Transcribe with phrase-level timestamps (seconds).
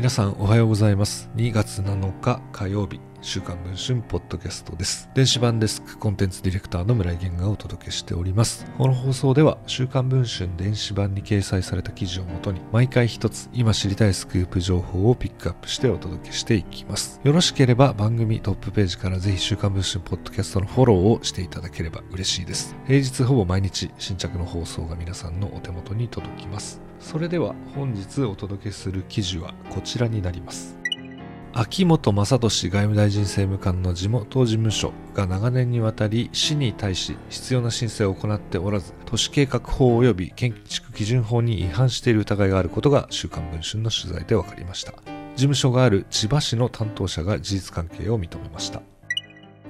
[0.00, 1.28] 皆さんおはようございます。
[1.36, 3.09] 2月7日火曜日。
[3.22, 5.10] 週刊文春ポッドキャストです。
[5.14, 8.64] 電子版デスクコンテンツディレクターの村井源がお届けしております。
[8.78, 17.20] この放送では週刊文春電子版に掲載された記事をもとに毎回一つ今知りたいスクープ情報をピックアップしてお届けしていきます。
[17.22, 22.74] よろしければ番組トップページからぜひ週刊文春ポッドキャストのフォローをしていただければ嬉しいです。
[22.86, 26.80] 平日ほぼ毎日新着の放送が皆さんのお手元に届きます。
[26.98, 30.79] それでは本日お届けする記事はこちらになります。
[31.52, 44.92] 秋元正俊外務大臣政務官の地元事務所が長年にわたり市に対し必要な申請を行っておらず都市計画法及び建築基準法に違反している疑いがあることが週刊文春の取材で分かりました。
[44.92, 48.82] 事務所がある千葉市の担当者が事実関係を認めました。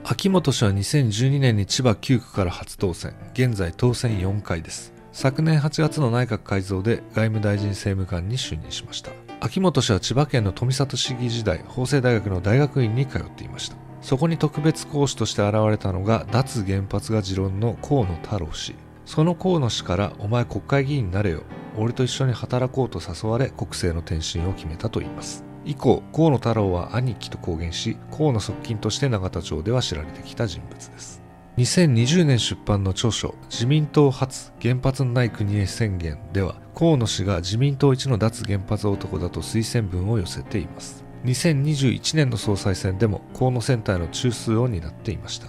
[0.05, 3.15] 秋元氏は2012年に千葉9区から初当選。
[3.33, 4.93] 現在当選4回です。
[5.13, 9.30] 昨年8月の内閣改造で外務大臣政務官に就任しました。
[9.43, 13.77] 秋元氏は千葉県の富里市議時代法政大学の大学院に通っていました。
[14.03, 18.75] そこに特別講師として現れたのが脱原発が持論の河野太郎氏。
[19.07, 21.43] その河野氏から「お前国会議員になれよ。
[21.79, 25.43] 俺と一緒に働こう」と誘われ国政の転身を決めたといいます。
[25.65, 31.23] 以降河野太郎は兄貴と公言し河野側近として永田町では知られてきた人物です。
[31.61, 41.05] 2020年出版の著書自民党初原発のない国へ宣言では河野氏が自民党一の脱原発男だと推薦文を寄せています。
[41.27, 45.49] 2021年の総裁選でも河野センターの中枢を担っていました。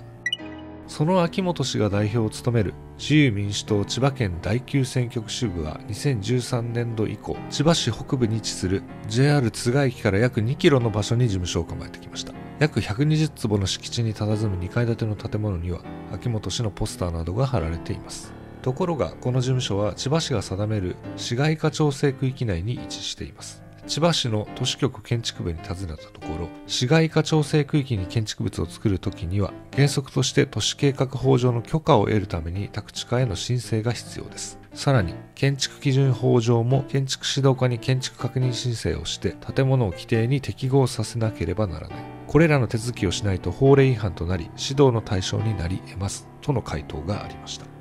[0.85, 12.33] その秋元氏が代表を務める自由民主党千葉県第9選挙区支部は2013年度以降千葉市北部に位置する JR 津賀駅から約2キロの場所に事務所を構えてきました。
[12.61, 15.81] 約120坪の敷地に佇む2階建ての建物には
[16.13, 18.33] 秋元氏のポスターなどが貼られています。
[18.61, 23.63] ところがこの事務所は千葉市が定める市街化調整区域内に位置しています。
[23.91, 34.57] 千葉市の都市局建築部に尋ねたところ市街化調整区域に建築物を作るときには原則として都市計画法上の許可を得るために宅地化への申請が必要です。
[34.73, 41.99] さらに建築基準法上も建築指導課に建築確認申請をして建物を規定に適合させなければならない。
[42.27, 46.29] これらの手続きをしないと法令違反となり指導の対象になり得ます。
[46.39, 47.80] との回答がありました。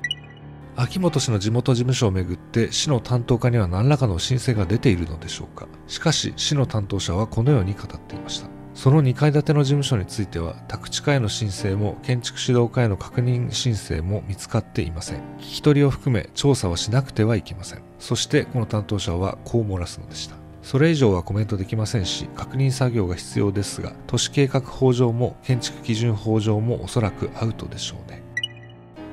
[0.81, 5.67] 秋元氏の地元事務所をめぐって市の担当課には何らかの申請が出ているのでしょうか。
[5.85, 8.49] しかし市の担当者はこのように語っていました。
[8.73, 15.19] その2階建ての事務所については宅地課への申請も建築指導課への確認申請も見つかっていません。
[15.37, 17.83] 聞き取りを含め調査はしなくてはいけません。
[17.99, 20.35] そしてこの担当者はこう漏らすのでした。
[20.63, 28.20] それ以上はコメントできませんし確認作業が必要ですが都市計画法上も建築基準法上もおそらくアウトでしょうね。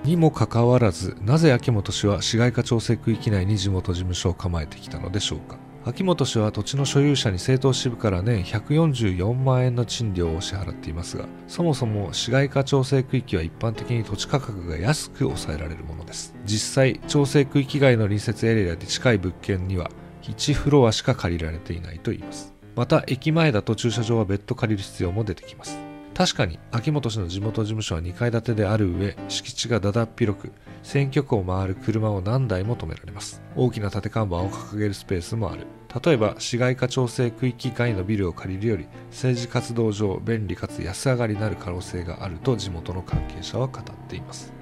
[0.04, 5.58] にもかかわらずなぜ秋元氏は市街化調整区域内に地元事務所を構えてきたのでしょうか。
[5.84, 16.34] 秋元氏は土地の所有者に政党支部から年144万円の賃料を支払っていますがそもそも市街化調整区域は一般的に土地価格が安く抑えられるものです。
[16.44, 19.90] 実際調整区域外の隣接エリアで近い物件には
[20.22, 22.52] 1フロアしか借りられていないといいます。
[22.76, 25.87] また駅前だと駐車場は別途借りる必要も出てきます。
[26.18, 30.52] 確かに秋元氏の地元事務所は2階建てである上敷地がだだっ広く
[30.82, 33.40] 選挙区を回る車を何台も止められます。
[33.54, 35.68] 大きな縦看板を掲げるスペースもある。
[36.04, 44.52] 例えば市街化調整区域外のビルを借りるより政治活動上便利かつ安上がりになる可能性があると地元の関係者は語っています。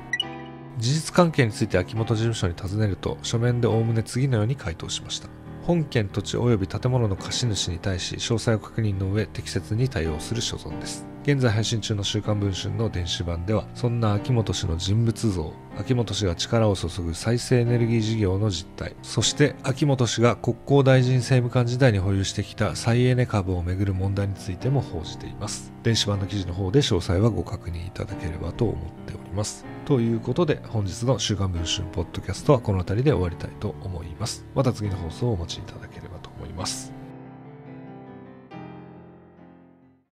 [0.77, 5.31] 事実関係について秋元事務所に尋ねると書面でおおむね次のように回答しました。
[5.63, 11.16] 本件土地及び建物の貸主に対し詳細を確認の上適切に対応する所存です。
[11.27, 25.73] 現在配信中の週刊文春の電子版ではそんな秋元氏の人物像秋元氏が力を注ぐ再生エネルギー事業の実態そして秋元氏が国交大臣政務官時代に保有してきた再エネ株をめぐる問題についても報じています。
[25.83, 28.77] 電子版の記事の方で詳細はご確認いただければと思っ
[29.07, 29.65] ております。
[29.85, 34.47] ということで本日の週刊文春ポッドキャストはこの辺りで終わりたいと思います。
[34.55, 36.96] また次の放送をお待ちいただければと思います。